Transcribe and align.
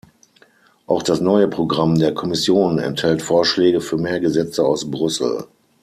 Auch 0.87 1.03
das 1.03 1.21
neue 1.21 1.47
Programm 1.47 1.93
der 1.99 2.15
Kommission 2.15 2.79
enthält 2.79 3.21
Vorschläge 3.21 3.81
für 3.81 3.97
mehr 3.97 4.19
Gesetze 4.19 4.65
aus 4.65 4.89
Brüssel. 4.89 5.45